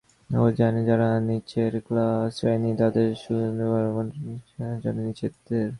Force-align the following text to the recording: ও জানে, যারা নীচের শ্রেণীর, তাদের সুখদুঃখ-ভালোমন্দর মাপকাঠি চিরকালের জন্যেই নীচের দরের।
ও 0.29 0.51
জানে, 0.51 0.81
যারা 0.85 1.19
নীচের 1.19 1.73
শ্রেণীর, 2.31 2.75
তাদের 2.77 3.07
সুখদুঃখ-ভালোমন্দর 3.15 4.17
মাপকাঠি 4.17 4.39
চিরকালের 4.47 4.79
জন্যেই 4.81 5.05
নীচের 5.05 5.31
দরের। 5.37 5.69